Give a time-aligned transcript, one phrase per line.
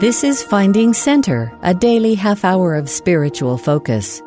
[0.00, 4.22] This is Finding Center, a daily half hour of spiritual focus.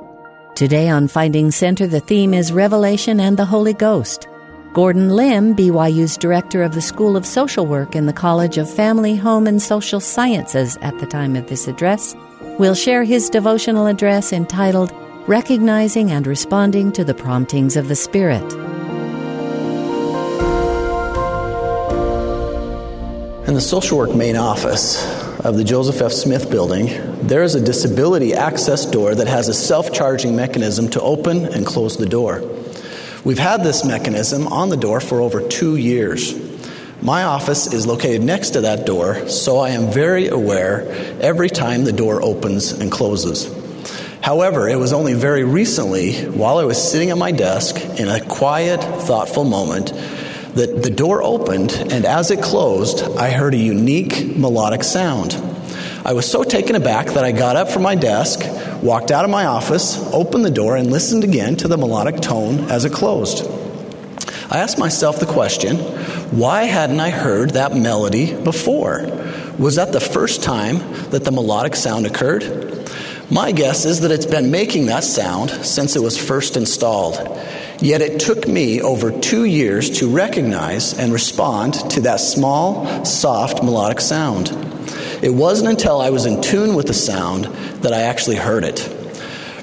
[0.53, 4.27] Today on Finding Center, the theme is Revelation and the Holy Ghost.
[4.73, 9.15] Gordon Limb, BYU's director of the School of Social Work in the College of Family,
[9.15, 12.17] Home, and Social Sciences at the time of this address,
[12.59, 14.91] will share his devotional address entitled
[15.25, 18.43] Recognizing and Responding to the Promptings of the Spirit.
[23.47, 26.11] In the social work main office of the Joseph F.
[26.11, 26.87] Smith building,
[27.25, 31.65] there is a disability access door that has a self charging mechanism to open and
[31.65, 32.43] close the door.
[33.23, 36.35] We've had this mechanism on the door for over two years.
[37.01, 40.87] My office is located next to that door, so I am very aware
[41.19, 43.51] every time the door opens and closes.
[44.21, 48.23] However, it was only very recently, while I was sitting at my desk in a
[48.23, 49.91] quiet, thoughtful moment,
[50.55, 55.33] that the door opened, and as it closed, I heard a unique melodic sound.
[56.03, 58.41] I was so taken aback that I got up from my desk,
[58.81, 62.71] walked out of my office, opened the door, and listened again to the melodic tone
[62.71, 63.45] as it closed.
[64.49, 65.77] I asked myself the question
[66.31, 69.05] why hadn't I heard that melody before?
[69.59, 70.77] Was that the first time
[71.11, 72.89] that the melodic sound occurred?
[73.29, 77.15] My guess is that it's been making that sound since it was first installed.
[77.81, 83.63] Yet it took me over two years to recognize and respond to that small, soft,
[83.63, 84.49] melodic sound.
[85.23, 87.45] It wasn't until I was in tune with the sound
[87.81, 88.97] that I actually heard it.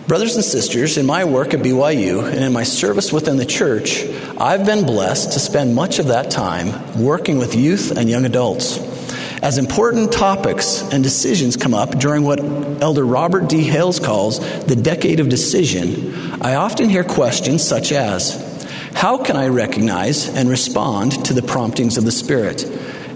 [0.09, 4.05] Brothers and sisters, in my work at BYU and in my service within the church,
[4.39, 8.79] I've been blessed to spend much of that time working with youth and young adults.
[9.43, 12.41] As important topics and decisions come up during what
[12.83, 13.63] Elder Robert D.
[13.63, 18.35] Hales calls the decade of decision, I often hear questions such as
[18.95, 22.65] How can I recognize and respond to the promptings of the Spirit?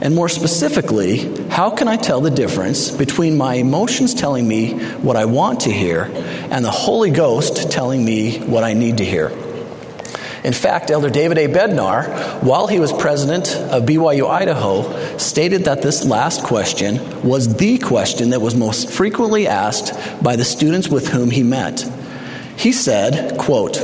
[0.00, 5.17] And more specifically, how can I tell the difference between my emotions telling me what
[5.17, 6.05] I want to hear
[6.50, 9.31] and the Holy Ghost telling me what I need to hear?
[10.44, 11.47] In fact, Elder David A.
[11.47, 17.78] Bednar, while he was president of BYU Idaho, stated that this last question was the
[17.78, 19.92] question that was most frequently asked
[20.22, 21.88] by the students with whom he met.
[22.56, 23.75] He said, quote,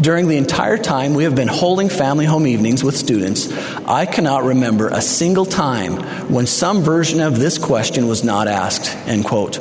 [0.00, 3.52] during the entire time we have been holding family home evenings with students,
[3.86, 5.96] I cannot remember a single time
[6.30, 8.96] when some version of this question was not asked.
[9.06, 9.58] End quote.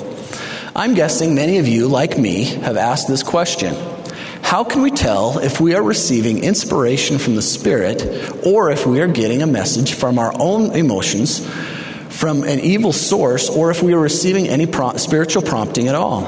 [0.75, 3.75] I'm guessing many of you, like me, have asked this question.
[4.47, 8.01] How can we tell if we are receiving inspiration from the Spirit
[8.45, 11.45] or if we are getting a message from our own emotions,
[12.07, 16.23] from an evil source, or if we are receiving any pro- spiritual prompting at all?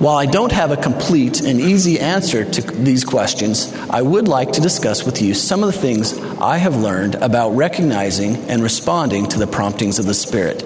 [0.00, 4.54] While I don't have a complete and easy answer to these questions, I would like
[4.54, 9.28] to discuss with you some of the things I have learned about recognizing and responding
[9.28, 10.64] to the promptings of the Spirit.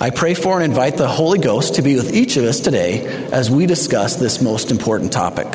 [0.00, 3.06] I pray for and invite the Holy Ghost to be with each of us today
[3.32, 5.48] as we discuss this most important topic.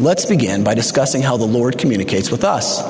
[0.00, 2.80] Let's begin by discussing how the Lord communicates with us.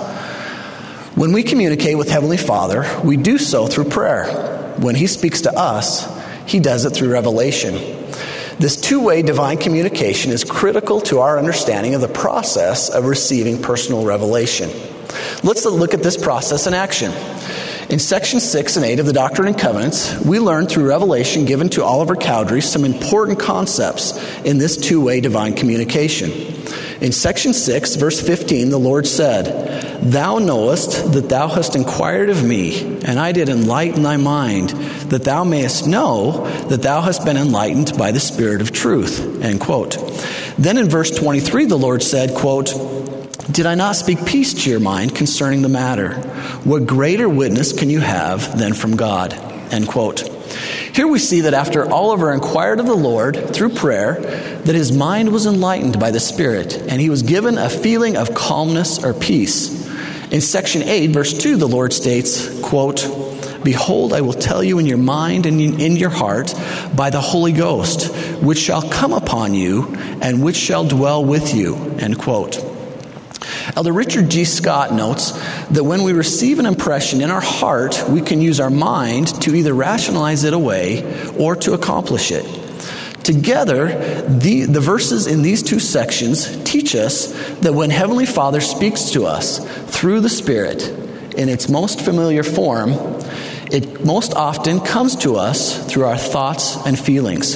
[1.16, 4.76] When we communicate with Heavenly Father, we do so through prayer.
[4.78, 6.06] When He speaks to us,
[6.46, 7.74] He does it through revelation.
[8.60, 13.60] This two way divine communication is critical to our understanding of the process of receiving
[13.60, 14.70] personal revelation.
[15.42, 17.12] Let's look at this process in action.
[17.90, 21.70] In section 6 and 8 of the Doctrine and Covenants, we learn through revelation given
[21.70, 26.59] to Oliver Cowdery some important concepts in this two way divine communication.
[27.00, 32.44] In section 6, verse 15, the Lord said, Thou knowest that thou hast inquired of
[32.44, 34.70] me, and I did enlighten thy mind,
[35.08, 39.42] that thou mayest know that thou hast been enlightened by the Spirit of truth.
[39.42, 39.96] End quote.
[40.58, 42.74] Then in verse 23, the Lord said, quote,
[43.50, 46.12] did I not speak peace to your mind concerning the matter?
[46.64, 49.32] What greater witness can you have than from God?
[49.72, 50.39] End quote.
[50.94, 55.32] Here we see that after Oliver inquired of the Lord through prayer, that his mind
[55.32, 59.88] was enlightened by the Spirit, and he was given a feeling of calmness or peace.
[60.30, 63.08] In section 8, verse 2, the Lord states, quote,
[63.64, 66.54] Behold, I will tell you in your mind and in your heart
[66.94, 71.76] by the Holy Ghost, which shall come upon you and which shall dwell with you.
[71.98, 72.69] End quote.
[73.76, 74.44] Elder Richard G.
[74.44, 75.30] Scott notes
[75.68, 79.54] that when we receive an impression in our heart, we can use our mind to
[79.54, 82.44] either rationalize it away or to accomplish it.
[83.22, 83.88] Together,
[84.28, 87.26] the, the verses in these two sections teach us
[87.60, 89.58] that when Heavenly Father speaks to us
[89.94, 90.82] through the Spirit
[91.36, 92.90] in its most familiar form,
[93.70, 97.54] it most often comes to us through our thoughts and feelings.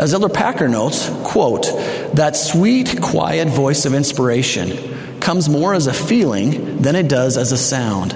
[0.00, 1.66] As Elder Packer notes, quote,
[2.14, 4.97] that sweet, quiet voice of inspiration
[5.28, 8.12] comes more as a feeling than it does as a sound.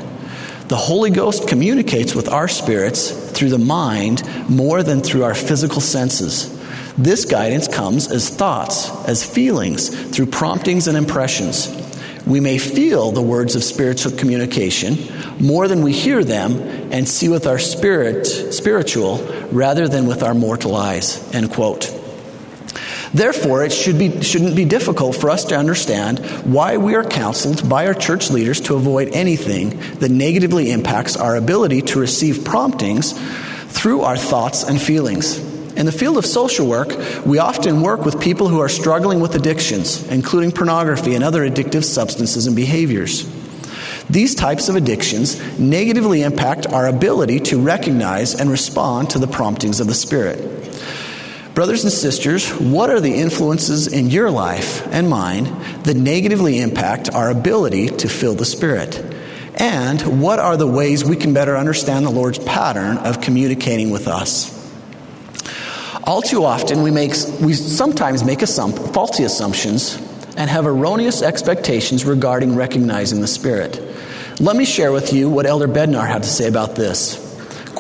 [0.69, 5.83] The Holy Ghost communicates with our spirits through the mind more than through our physical
[5.83, 6.49] senses.
[6.97, 11.69] This guidance comes as thoughts, as feelings, through promptings and impressions.
[12.27, 14.97] We may feel the words of spiritual communication
[15.39, 16.53] more than we hear them
[16.93, 19.19] and see with our spirit spiritual
[19.51, 21.23] rather than with our mortal eyes.
[21.35, 22.02] End quote.
[23.15, 27.69] Therefore, it should be, shouldn't be difficult for us to understand why we are counseled
[27.69, 33.13] by our church leaders to avoid anything that negatively impacts our ability to receive promptings
[33.69, 35.39] through our thoughts and feelings.
[35.77, 36.95] In the field of social work,
[37.27, 41.85] we often work with people who are struggling with addictions, including pornography and other addictive
[41.85, 43.27] substances and behaviors.
[44.09, 49.81] These types of addictions negatively impact our ability to recognize and respond to the promptings
[49.81, 50.41] of the Spirit.
[51.55, 55.45] Brothers and sisters, what are the influences in your life and mine
[55.83, 58.99] that negatively impact our ability to fill the Spirit?
[59.57, 64.09] And what are the ways we can better understand the Lord's pattern of communicating with
[64.09, 64.51] us?
[66.05, 69.97] All too often, we, make, we sometimes make assump- faulty assumptions
[70.39, 73.79] and have erroneous expectations regarding recognizing the Spirit.
[74.41, 77.22] Let me share with you what Elder Bednar had to say about this.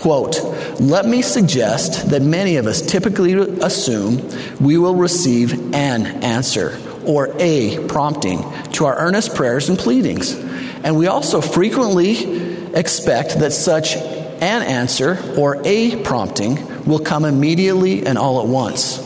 [0.02, 0.42] Quote,
[0.80, 4.20] let me suggest that many of us typically assume
[4.58, 6.76] we will receive an answer
[7.06, 10.34] or a prompting to our earnest prayers and pleadings.
[10.82, 18.04] And we also frequently expect that such an answer or a prompting will come immediately
[18.04, 18.98] and all at once.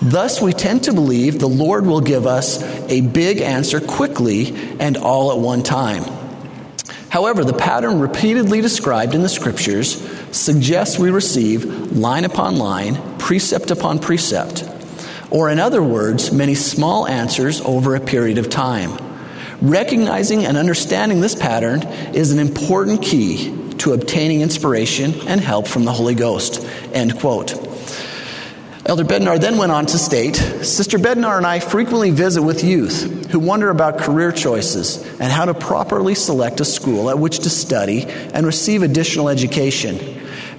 [0.00, 4.96] Thus, we tend to believe the Lord will give us a big answer quickly and
[4.96, 6.04] all at one time.
[7.10, 11.64] However, the pattern repeatedly described in the scriptures suggests we receive
[11.96, 14.68] line upon line, precept upon precept,
[15.30, 18.98] or in other words, many small answers over a period of time.
[19.60, 21.82] Recognizing and understanding this pattern
[22.14, 26.64] is an important key to obtaining inspiration and help from the Holy Ghost.
[26.92, 27.52] End quote.
[28.86, 33.17] Elder Bednar then went on to state Sister Bednar and I frequently visit with youth
[33.30, 37.50] who wonder about career choices and how to properly select a school at which to
[37.50, 39.98] study and receive additional education.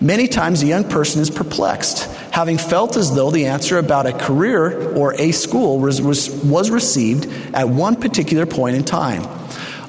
[0.02, 4.14] Many times a young person is perplexed, having felt as though the answer about a
[4.14, 9.28] career or a school was, was, was received at one particular point in time,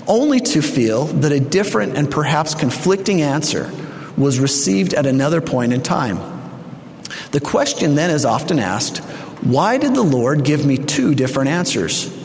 [0.09, 3.71] only to feel that a different and perhaps conflicting answer
[4.17, 6.19] was received at another point in time.
[7.31, 8.99] The question then is often asked
[9.43, 12.20] why did the Lord give me two different answers?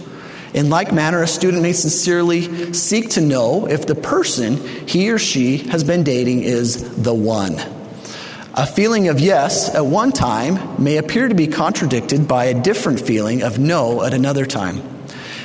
[0.55, 4.55] In like manner, a student may sincerely seek to know if the person
[4.87, 7.59] he or she has been dating is the one.
[8.53, 13.01] A feeling of yes at one time may appear to be contradicted by a different
[13.01, 14.81] feeling of no at another time.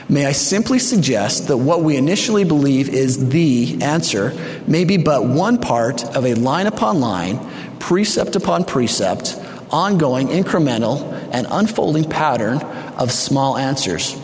[0.08, 4.32] May I simply suggest that what we initially believe is the answer
[4.68, 7.40] may be but one part of a line upon line,
[7.80, 9.36] precept upon precept,
[9.72, 11.02] ongoing, incremental,
[11.32, 12.58] and unfolding pattern
[12.96, 14.16] of small answers.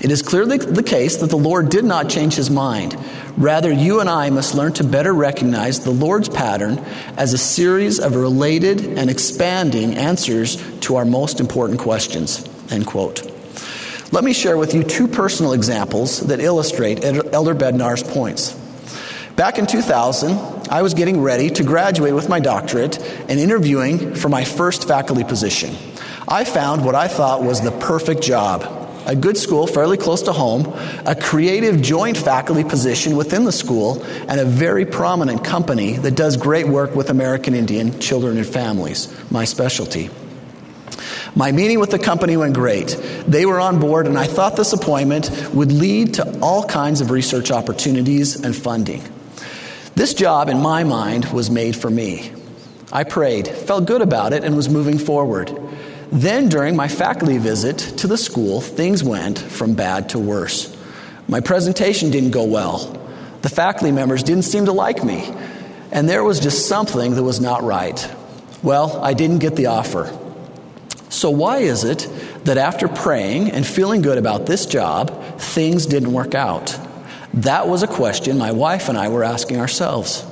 [0.00, 2.96] It is clearly the case that the Lord did not change his mind.
[3.36, 6.78] Rather, you and I must learn to better recognize the Lord's pattern
[7.16, 12.48] as a series of related and expanding answers to our most important questions.
[12.70, 13.22] End quote.
[14.12, 18.54] Let me share with you two personal examples that illustrate Elder Bednar's points.
[19.34, 22.98] Back in 2000, I was getting ready to graduate with my doctorate
[23.28, 25.74] and interviewing for my first faculty position.
[26.28, 28.77] I found what I thought was the perfect job
[29.08, 30.66] a good school fairly close to home,
[31.06, 36.36] a creative joint faculty position within the school, and a very prominent company that does
[36.36, 40.10] great work with American Indian children and families, my specialty.
[41.34, 42.88] My meeting with the company went great.
[43.26, 47.10] They were on board, and I thought this appointment would lead to all kinds of
[47.10, 49.02] research opportunities and funding.
[49.94, 52.30] This job, in my mind, was made for me.
[52.92, 55.50] I prayed, felt good about it, and was moving forward.
[56.10, 60.74] Then, during my faculty visit to the school, things went from bad to worse.
[61.28, 62.94] My presentation didn't go well.
[63.42, 65.30] The faculty members didn't seem to like me,
[65.92, 68.10] and there was just something that was not right.
[68.62, 70.10] Well, I didn't get the offer.
[71.10, 72.08] So, why is it
[72.44, 76.78] that after praying and feeling good about this job, things didn't work out?
[77.34, 80.24] That was a question my wife and I were asking ourselves.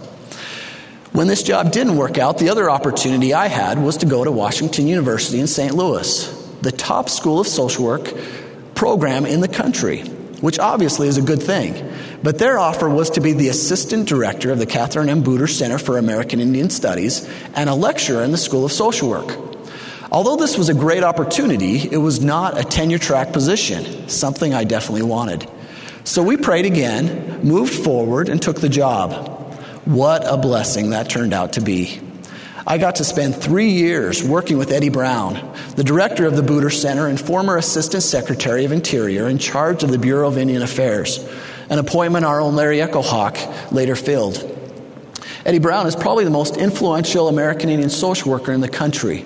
[1.17, 4.31] When this job didn't work out, the other opportunity I had was to go to
[4.31, 5.75] Washington University in St.
[5.75, 6.29] Louis,
[6.61, 8.13] the top school of social work
[8.75, 10.03] program in the country,
[10.43, 11.91] which obviously is a good thing.
[12.23, 15.23] But their offer was to be the assistant director of the Kathryn M.
[15.23, 19.39] Buder Center for American Indian Studies and a lecturer in the School of Social Work.
[20.13, 24.65] Although this was a great opportunity, it was not a tenure track position, something I
[24.65, 25.49] definitely wanted.
[26.05, 29.36] So we prayed again, moved forward, and took the job.
[29.87, 32.01] What a blessing that turned out to be.
[32.67, 36.71] I got to spend three years working with Eddie Brown, the director of the Buder
[36.71, 41.25] Center and former Assistant Secretary of Interior in charge of the Bureau of Indian Affairs,
[41.71, 44.43] an appointment our own Larry Echohawk later filled.
[45.45, 49.25] Eddie Brown is probably the most influential American Indian social worker in the country.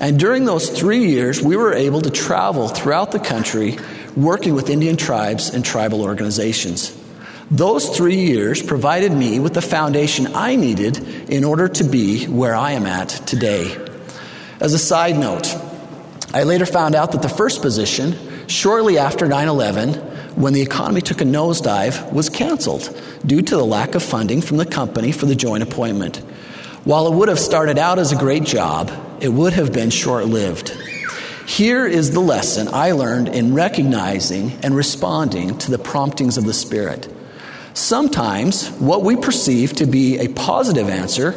[0.00, 3.76] And during those three years, we were able to travel throughout the country
[4.16, 6.98] working with Indian tribes and tribal organizations.
[7.52, 10.96] Those three years provided me with the foundation I needed
[11.28, 13.76] in order to be where I am at today.
[14.58, 15.54] As a side note,
[16.32, 18.16] I later found out that the first position,
[18.46, 19.92] shortly after 9 11,
[20.34, 24.56] when the economy took a nosedive, was canceled due to the lack of funding from
[24.56, 26.16] the company for the joint appointment.
[26.84, 28.90] While it would have started out as a great job,
[29.20, 30.70] it would have been short lived.
[31.46, 36.54] Here is the lesson I learned in recognizing and responding to the promptings of the
[36.54, 37.12] Spirit.
[37.74, 41.32] Sometimes what we perceive to be a positive answer,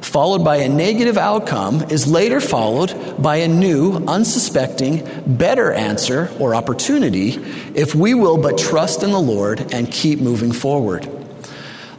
[0.00, 6.54] followed by a negative outcome, is later followed by a new, unsuspecting, better answer or
[6.54, 7.30] opportunity
[7.74, 11.08] if we will but trust in the Lord and keep moving forward.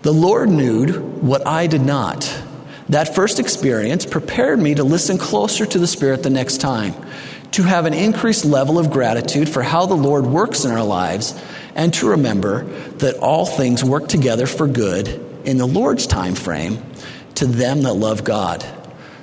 [0.02, 2.44] The Lord knew what I did not.
[2.90, 6.94] That first experience prepared me to listen closer to the Spirit the next time,
[7.52, 11.40] to have an increased level of gratitude for how the Lord works in our lives
[11.76, 12.64] and to remember
[12.98, 15.08] that all things work together for good
[15.46, 16.84] in the Lord's time frame
[17.36, 18.66] to them that love God.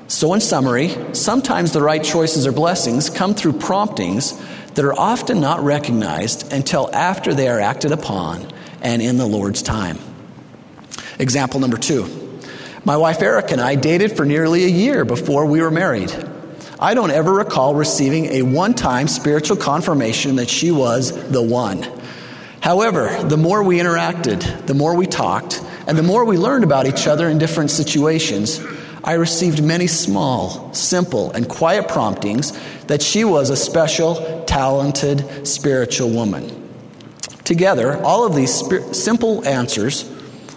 [0.06, 4.40] So, in summary, sometimes the right choices or blessings come through promptings
[4.74, 8.46] that are often not recognized until after they are acted upon
[8.80, 9.98] and in the Lord's time.
[11.18, 12.40] Example number two
[12.84, 16.12] My wife Eric and I dated for nearly a year before we were married.
[16.84, 21.82] I don't ever recall receiving a one time spiritual confirmation that she was the one.
[22.60, 26.86] However, the more we interacted, the more we talked, and the more we learned about
[26.86, 28.60] each other in different situations,
[29.02, 32.52] I received many small, simple, and quiet promptings
[32.88, 36.68] that she was a special, talented, spiritual woman.
[37.44, 38.62] Together, all of these
[38.94, 40.04] simple answers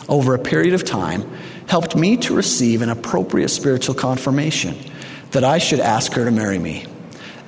[0.09, 1.23] over a period of time
[1.69, 4.75] helped me to receive an appropriate spiritual confirmation
[5.31, 6.85] that I should ask her to marry me.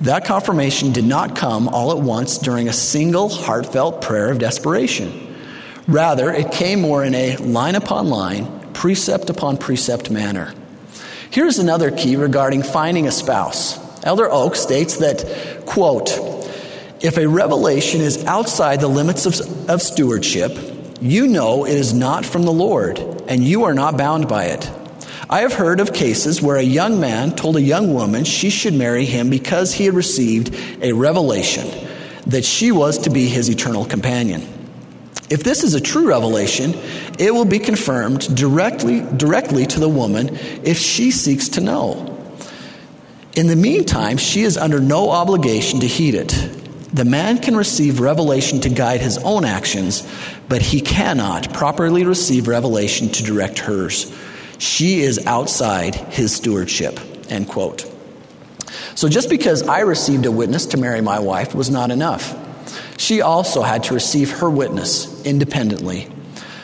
[0.01, 5.35] That confirmation did not come all at once during a single heartfelt prayer of desperation.
[5.87, 10.53] Rather, it came more in a line upon line, precept upon precept manner.
[11.31, 13.77] Here's another key regarding finding a spouse.
[14.03, 16.09] Elder Oaks states that, quote,
[17.01, 20.57] if a revelation is outside the limits of, of stewardship,
[21.01, 24.69] you know it is not from the Lord, and you are not bound by it.
[25.27, 28.73] I have heard of cases where a young man told a young woman she should
[28.73, 31.67] marry him because he had received a revelation
[32.27, 34.47] that she was to be his eternal companion.
[35.29, 36.73] If this is a true revelation,
[37.19, 42.17] it will be confirmed directly, directly to the woman if she seeks to know.
[43.35, 46.29] In the meantime, she is under no obligation to heed it.
[46.91, 50.07] The man can receive revelation to guide his own actions,
[50.47, 54.11] but he cannot properly receive revelation to direct hers.
[54.59, 56.99] She is outside his stewardship.
[57.29, 57.91] End quote.
[58.93, 62.35] So just because I received a witness to marry my wife was not enough.
[62.97, 66.07] She also had to receive her witness independently.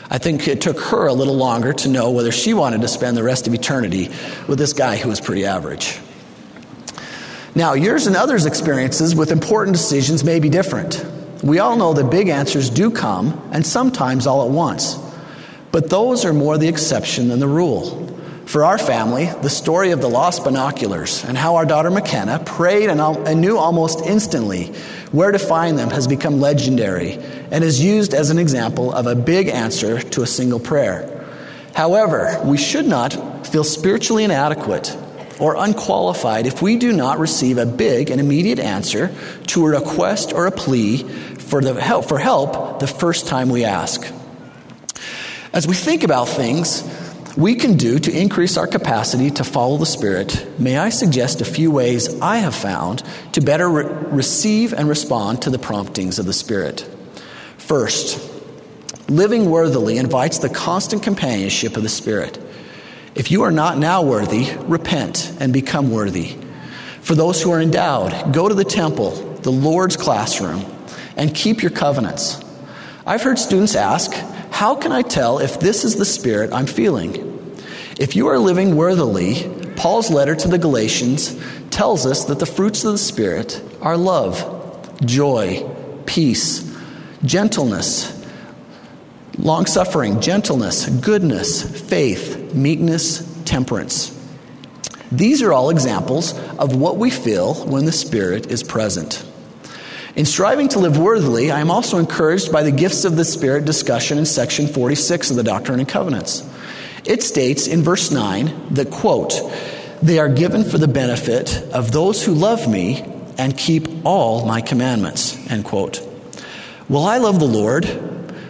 [0.10, 3.18] I think it took her a little longer to know whether she wanted to spend
[3.18, 4.10] the rest of eternity
[4.48, 5.98] with this guy who was pretty average.
[7.56, 11.04] Now, yours and others' experiences with important decisions may be different.
[11.42, 14.98] We all know that big answers do come, and sometimes all at once.
[15.76, 18.08] But those are more the exception than the rule.
[18.46, 22.90] For our family, the story of the lost binoculars and how our daughter McKenna prayed
[22.90, 24.68] and knew almost instantly
[25.12, 27.20] where to find them has become legendary
[27.52, 31.28] and is used as an example of a big answer to a single prayer.
[31.74, 34.96] However, we should not feel spiritually inadequate
[35.42, 39.14] or unqualified if we do not receive a big and immediate answer
[39.48, 43.66] to a request or a plea for, the help, for help the first time we
[43.66, 44.10] ask.
[45.56, 46.84] As we think about things
[47.38, 51.46] we can do to increase our capacity to follow the Spirit, may I suggest a
[51.46, 56.26] few ways I have found to better re- receive and respond to the promptings of
[56.26, 56.86] the Spirit.
[57.58, 58.20] First,
[59.10, 62.38] living worthily invites the constant companionship of the Spirit.
[63.16, 66.36] If you are not now worthy, repent and become worthy.
[67.00, 70.66] For those who are endowed, go to the temple, the Lord's classroom,
[71.16, 72.44] and keep your covenants.
[73.06, 74.14] I've heard students ask,
[74.56, 77.62] how can I tell if this is the spirit I'm feeling?
[78.00, 81.38] If you are living worthily, Paul's letter to the Galatians
[81.72, 85.70] tells us that the fruits of the Spirit are love, joy,
[86.06, 86.74] peace,
[87.26, 88.26] gentleness,
[89.38, 94.18] long suffering, gentleness, goodness, faith, meekness, temperance.
[95.12, 99.26] These are all examples of what we feel when the Spirit is present.
[100.16, 103.66] In striving to live worthily, I am also encouraged by the gifts of the Spirit
[103.66, 106.48] discussion in section 46 of the Doctrine and Covenants.
[107.04, 109.34] It states in verse 9 that, quote,
[110.02, 113.04] they are given for the benefit of those who love me
[113.38, 116.02] and keep all my commandments, end quote.
[116.88, 117.86] Well, I love the Lord,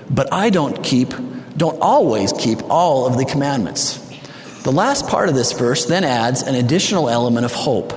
[0.07, 1.15] but I don't keep,
[1.57, 3.98] don't always keep all of the commandments.
[4.62, 7.91] The last part of this verse then adds an additional element of hope.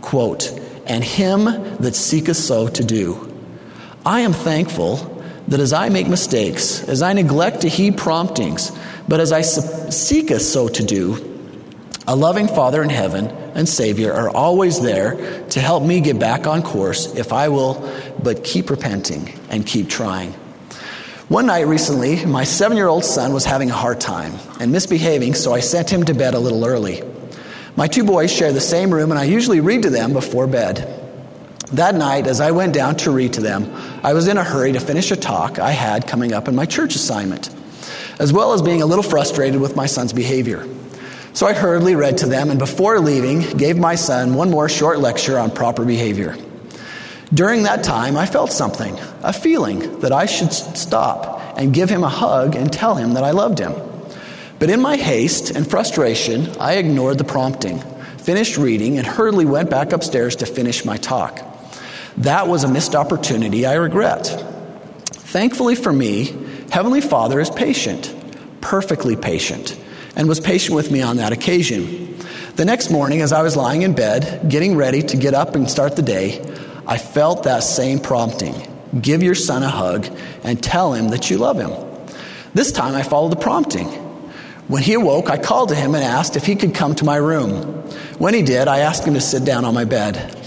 [0.00, 3.32] Quote, and him that seeketh so to do.
[4.04, 5.10] I am thankful
[5.48, 8.72] that as I make mistakes, as I neglect to heed promptings,
[9.08, 11.30] but as I seeketh so to do,
[12.06, 16.46] a loving Father in heaven and Savior are always there to help me get back
[16.46, 17.90] on course if I will
[18.22, 20.34] but keep repenting and keep trying.
[21.28, 25.34] One night recently, my seven year old son was having a hard time and misbehaving,
[25.34, 27.02] so I sent him to bed a little early.
[27.76, 31.00] My two boys share the same room, and I usually read to them before bed.
[31.72, 34.72] That night, as I went down to read to them, I was in a hurry
[34.72, 37.50] to finish a talk I had coming up in my church assignment,
[38.20, 40.68] as well as being a little frustrated with my son's behavior.
[41.32, 45.00] So I hurriedly read to them and before leaving, gave my son one more short
[45.00, 46.36] lecture on proper behavior.
[47.32, 52.04] During that time, I felt something, a feeling that I should stop and give him
[52.04, 53.72] a hug and tell him that I loved him.
[54.64, 57.80] But in my haste and frustration, I ignored the prompting,
[58.16, 61.38] finished reading, and hurriedly went back upstairs to finish my talk.
[62.16, 64.24] That was a missed opportunity I regret.
[65.04, 66.34] Thankfully for me,
[66.70, 68.14] Heavenly Father is patient,
[68.62, 69.78] perfectly patient
[70.16, 72.16] and was patient with me on that occasion.
[72.56, 75.70] The next morning, as I was lying in bed, getting ready to get up and
[75.70, 76.40] start the day,
[76.86, 78.54] I felt that same prompting
[78.98, 80.08] give your son a hug
[80.42, 81.70] and tell him that you love him.
[82.54, 84.03] This time I followed the prompting.
[84.66, 87.16] When he awoke, I called to him and asked if he could come to my
[87.16, 87.82] room.
[88.18, 90.38] When he did, I asked him to sit down on my bed.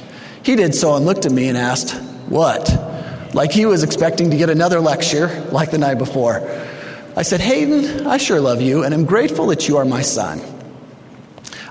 [0.43, 1.93] He did so and looked at me and asked,
[2.27, 2.69] What?
[3.33, 6.41] Like he was expecting to get another lecture like the night before.
[7.15, 10.41] I said, Hayden, I sure love you, and I'm grateful that you are my son.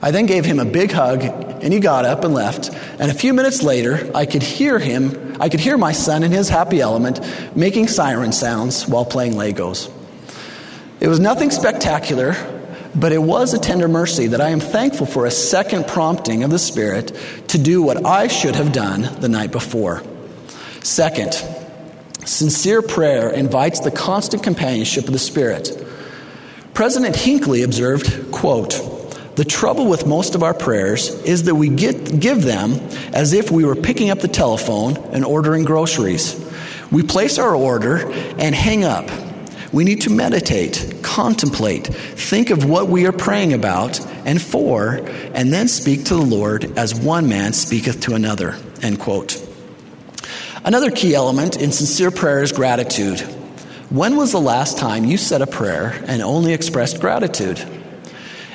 [0.02, 2.70] I then gave him a big hug, and he got up and left.
[3.00, 6.32] And a few minutes later, I could hear him, I could hear my son in
[6.32, 7.20] his happy element
[7.56, 9.90] making siren sounds while playing Legos.
[10.98, 12.35] It was nothing spectacular,
[12.94, 16.50] but it was a tender mercy that I am thankful for a second prompting of
[16.50, 17.14] the Spirit
[17.48, 20.02] to do what I should have done the night before.
[20.82, 21.35] Second,
[22.24, 25.70] Sincere prayer invites the constant companionship of the Spirit.
[26.74, 28.82] President Hinckley observed, quote,
[29.37, 32.72] the trouble with most of our prayers is that we get, give them
[33.12, 36.42] as if we were picking up the telephone and ordering groceries.
[36.90, 39.11] We place our order and hang up.
[39.76, 44.94] We need to meditate, contemplate, think of what we are praying about and for,
[45.34, 48.56] and then speak to the Lord as one man speaketh to another.
[48.80, 49.36] End quote.
[50.64, 53.20] Another key element in sincere prayer is gratitude.
[53.90, 57.62] When was the last time you said a prayer and only expressed gratitude?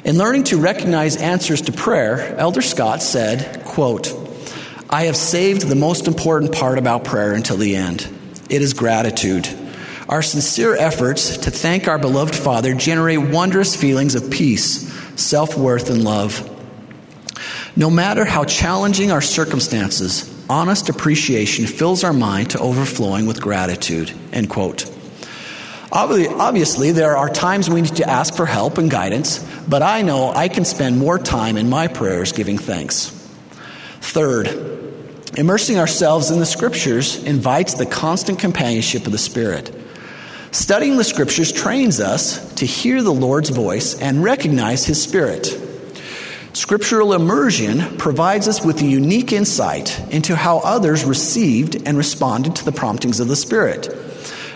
[0.04, 4.12] In learning to recognize answers to prayer, Elder Scott said, quote,
[4.90, 8.10] I have saved the most important part about prayer until the end.
[8.50, 9.61] It is gratitude.
[10.12, 15.90] Our sincere efforts to thank our beloved Father generate wondrous feelings of peace, self worth,
[15.90, 16.50] and love.
[17.78, 24.12] No matter how challenging our circumstances, honest appreciation fills our mind to overflowing with gratitude.
[24.34, 24.86] End quote.
[25.94, 30.34] Obviously, there are times we need to ask for help and guidance, but I know
[30.34, 33.08] I can spend more time in my prayers giving thanks.
[34.02, 34.48] Third,
[35.38, 39.74] immersing ourselves in the scriptures invites the constant companionship of the Spirit.
[40.52, 45.46] Studying the scriptures trains us to hear the Lord's voice and recognize His Spirit.
[46.52, 52.66] Scriptural immersion provides us with a unique insight into how others received and responded to
[52.66, 53.88] the promptings of the Spirit.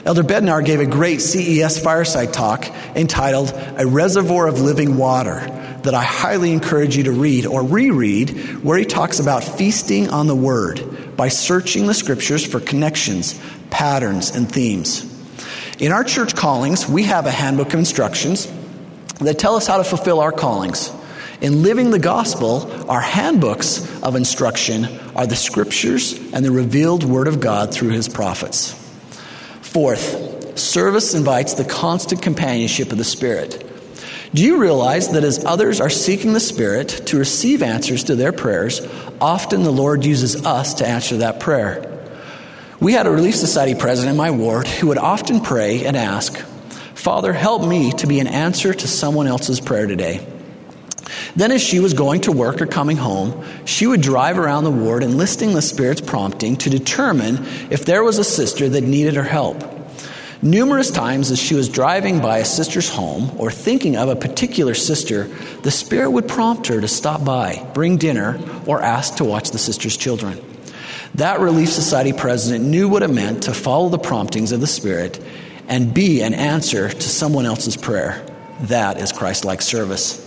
[0.04, 5.40] Elder Bednar gave a great CES fireside talk entitled A Reservoir of Living Water
[5.84, 8.32] that I highly encourage you to read or reread,
[8.66, 14.36] where he talks about feasting on the Word by searching the Scriptures for connections, patterns,
[14.36, 15.15] and themes.
[15.78, 18.52] In our church callings, we have a handbook of instructions
[19.20, 20.90] that tell us how to fulfill our callings.
[21.42, 24.86] In living the gospel, our handbooks of instruction
[25.16, 28.72] are the scriptures and the revealed word of God through his prophets.
[29.62, 33.62] Fourth, service invites the constant companionship of the Spirit.
[34.34, 38.32] Do you realize that as others are seeking the Spirit to receive answers to their
[38.32, 38.80] prayers,
[39.20, 41.95] often the Lord uses us to answer that prayer?
[42.80, 46.38] We had a Relief Society president in my ward who would often pray and ask,
[46.94, 50.28] Father, help me to be an answer to someone else's prayer today.
[51.38, 54.72] Then, as she was going to work or coming home, she would drive around the
[54.72, 59.24] ward enlisting the Spirit's prompting to determine if there was a sister that needed her
[59.24, 59.64] help.
[60.42, 64.74] Numerous times, as she was driving by a sister's home or thinking of a particular
[64.74, 65.30] sister,
[65.64, 69.58] the Spirit would prompt her to stop by, bring dinner, or ask to watch the
[69.58, 70.42] sister's children.
[71.16, 75.18] That Relief Society president knew what it meant to follow the promptings of the Spirit
[75.70, 78.26] and be an answer to someone else's prayer.
[78.64, 80.22] That is Christ like service.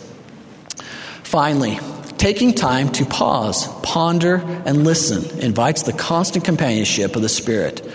[1.25, 1.79] Finally,
[2.17, 7.87] taking time to pause, ponder, and listen invites the constant companionship of the Spirit.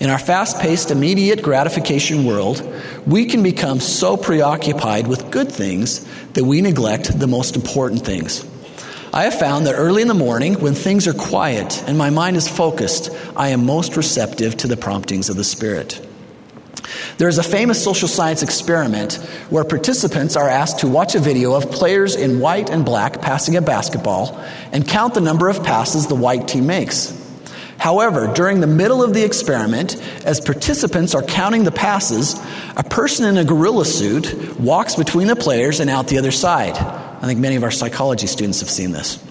[0.00, 2.66] In our fast paced, immediate gratification world,
[3.06, 8.49] we can become so preoccupied with good things that we neglect the most important things.
[9.12, 12.36] I have found that early in the morning, when things are quiet and my mind
[12.36, 16.06] is focused, I am most receptive to the promptings of the Spirit.
[17.18, 19.14] There is a famous social science experiment
[19.50, 23.56] where participants are asked to watch a video of players in white and black passing
[23.56, 27.16] a basketball and count the number of passes the white team makes.
[27.78, 32.38] However, during the middle of the experiment, as participants are counting the passes,
[32.76, 36.76] a person in a gorilla suit walks between the players and out the other side.
[37.20, 39.22] I think many of our psychology students have seen this.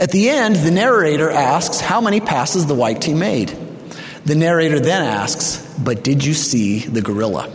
[0.00, 3.48] At the end, the narrator asks how many passes the white team made.
[4.24, 7.50] The narrator then asks, But did you see the gorilla?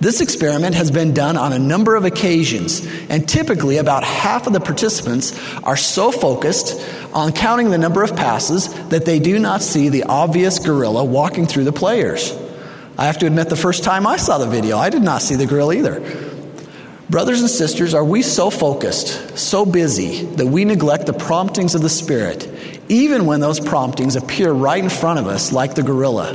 [0.00, 4.52] This experiment has been done on a number of occasions, and typically about half of
[4.52, 6.80] the participants are so focused
[7.12, 11.46] on counting the number of passes that they do not see the obvious gorilla walking
[11.46, 12.36] through the players.
[12.98, 15.36] I have to admit, the first time I saw the video, I did not see
[15.36, 16.33] the gorilla either.
[17.10, 21.82] Brothers and sisters, are we so focused, so busy, that we neglect the promptings of
[21.82, 22.48] the Spirit,
[22.88, 26.34] even when those promptings appear right in front of us, like the gorilla?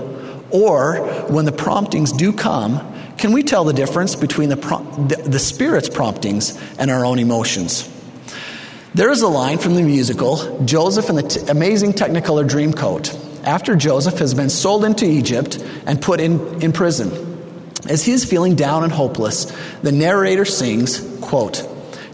[0.51, 2.79] Or when the promptings do come,
[3.17, 7.89] can we tell the difference between the, the, the Spirit's promptings and our own emotions?
[8.93, 13.43] There is a line from the musical Joseph and the t- Amazing Technicolor Dreamcoat.
[13.43, 17.28] After Joseph has been sold into Egypt and put in, in prison,
[17.87, 19.45] as he is feeling down and hopeless,
[19.81, 21.65] the narrator sings, quote,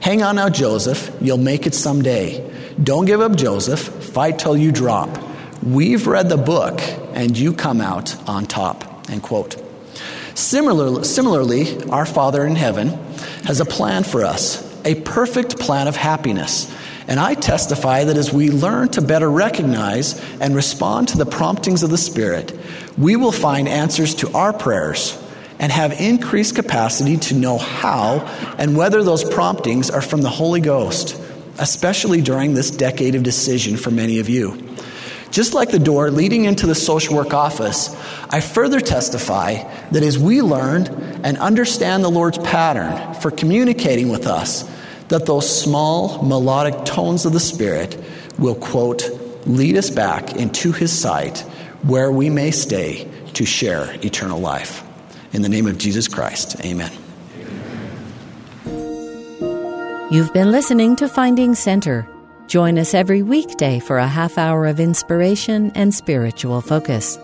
[0.02, 2.52] Hang on now, Joseph, you'll make it someday.
[2.82, 5.10] Don't give up, Joseph, fight till you drop.
[5.64, 6.80] We've read the book,
[7.14, 9.56] and you come out on top, end quote.
[10.36, 12.90] Similarly, similarly, our Father in heaven
[13.46, 16.72] has a plan for us, a perfect plan of happiness.
[17.08, 21.84] And I testify that as we learn to better recognize and respond to the promptings
[21.84, 22.52] of the Spirit,
[22.98, 25.20] we will find answers to our prayers
[25.60, 28.20] and have increased capacity to know how
[28.58, 31.20] and whether those promptings are from the Holy Ghost,
[31.60, 34.76] especially during this decade of decision for many of you.
[35.32, 37.94] Just like the door leading into the social work office,
[38.30, 39.56] I further testify
[39.92, 40.88] that as we learn
[41.24, 44.64] and understand the Lord's pattern for communicating with us,
[45.10, 48.02] that those small melodic tones of the Spirit
[48.40, 49.10] will, quote,
[49.46, 51.40] lead us back into His sight
[51.84, 54.85] where we may stay to share eternal life.
[55.36, 56.94] In the name of Jesus Christ, amen.
[60.10, 62.08] You've been listening to Finding Center.
[62.48, 67.20] Join us every weekday for a half hour of inspiration and spiritual focus.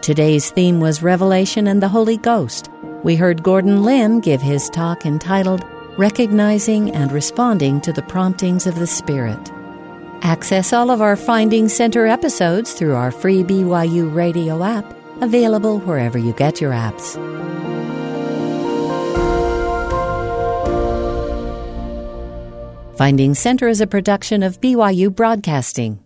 [0.00, 2.70] Today's theme was Revelation and the Holy Ghost.
[3.02, 5.62] We heard Gordon Limb give his talk entitled
[5.98, 9.52] Recognizing and Responding to the Promptings of the Spirit.
[10.22, 16.18] Access all of our Finding Center episodes through our free BYU radio app, available wherever
[16.18, 17.16] you get your apps.
[22.96, 26.01] Finding Center is a production of BYU Broadcasting.